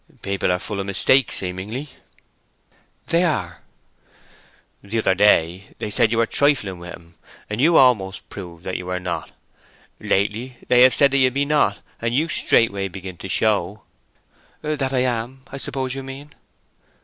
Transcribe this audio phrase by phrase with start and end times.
[0.23, 1.89] "People are full of mistakes, seemingly."
[3.05, 3.61] "They are."
[4.81, 7.17] "The other day they said you were trifling with him,
[7.51, 9.31] and you almost proved that you were not;
[9.99, 13.83] lately they have said that you be not, and you straightway begin to show—"
[14.63, 16.31] "That I am, I suppose you mean."